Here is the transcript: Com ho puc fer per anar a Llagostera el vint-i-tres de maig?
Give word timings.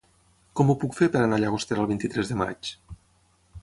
Com 0.59 0.71
ho 0.71 0.75
puc 0.85 0.97
fer 1.01 1.09
per 1.17 1.21
anar 1.27 1.39
a 1.41 1.45
Llagostera 1.45 1.87
el 1.87 1.93
vint-i-tres 1.95 2.35
de 2.35 2.43
maig? 2.45 2.77